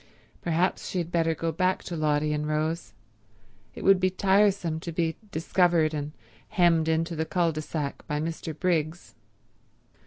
[0.41, 2.93] Perhaps she had better go back to Lotty and Rose;
[3.75, 6.13] it would be tiresome to be discovered and
[6.49, 8.59] hemmed into the cul de sac by Mr.
[8.59, 9.13] Briggs.